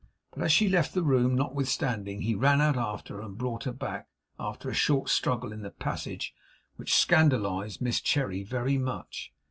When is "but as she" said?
0.33-0.67